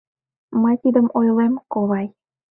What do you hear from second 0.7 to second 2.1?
тидым ойлем, ковай.